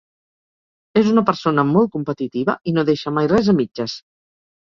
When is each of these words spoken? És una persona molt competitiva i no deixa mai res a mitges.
És 1.01 1.09
una 1.11 1.23
persona 1.27 1.65
molt 1.73 1.91
competitiva 1.97 2.57
i 2.71 2.75
no 2.77 2.87
deixa 2.87 3.13
mai 3.19 3.31
res 3.35 3.51
a 3.53 3.57
mitges. 3.61 3.97